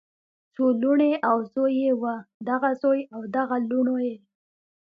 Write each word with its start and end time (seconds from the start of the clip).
څو 0.53 0.63
لوڼې 0.81 1.11
او 1.29 1.37
زوي 1.51 1.73
یې 1.83 1.91
وو 2.01 2.15
دغه 2.49 2.69
زوي 2.81 3.01
او 3.15 3.21
دغه 3.35 3.55
لوڼو 3.69 3.95
یی 4.07 4.15